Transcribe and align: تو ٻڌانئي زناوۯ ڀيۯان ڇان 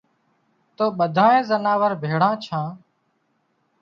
تو 0.75 0.85
ٻڌانئي 0.99 1.39
زناوۯ 1.49 1.91
ڀيۯان 2.01 2.33
ڇان 2.43 2.67